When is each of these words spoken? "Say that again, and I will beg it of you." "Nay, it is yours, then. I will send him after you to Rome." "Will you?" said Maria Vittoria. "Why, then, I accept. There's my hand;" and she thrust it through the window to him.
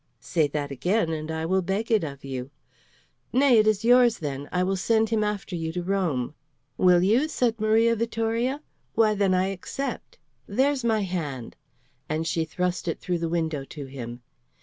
"Say 0.19 0.47
that 0.47 0.71
again, 0.71 1.11
and 1.11 1.29
I 1.29 1.45
will 1.45 1.61
beg 1.61 1.91
it 1.91 2.03
of 2.03 2.25
you." 2.25 2.49
"Nay, 3.31 3.59
it 3.59 3.67
is 3.67 3.85
yours, 3.85 4.17
then. 4.17 4.49
I 4.51 4.63
will 4.63 4.75
send 4.75 5.09
him 5.09 5.23
after 5.23 5.55
you 5.55 5.71
to 5.73 5.83
Rome." 5.83 6.33
"Will 6.75 7.03
you?" 7.03 7.27
said 7.27 7.61
Maria 7.61 7.95
Vittoria. 7.95 8.63
"Why, 8.95 9.13
then, 9.13 9.35
I 9.35 9.49
accept. 9.49 10.17
There's 10.47 10.83
my 10.83 11.01
hand;" 11.01 11.55
and 12.09 12.25
she 12.25 12.45
thrust 12.45 12.87
it 12.87 12.99
through 12.99 13.19
the 13.19 13.29
window 13.29 13.63
to 13.65 13.85
him. 13.85 14.23